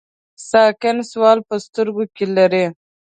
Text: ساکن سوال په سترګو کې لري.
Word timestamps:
ساکن 0.49 0.97
سوال 1.11 1.37
په 1.47 1.55
سترګو 1.65 2.03
کې 2.15 2.25
لري. 2.37 2.65